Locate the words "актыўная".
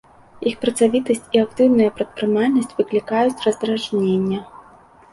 1.45-1.91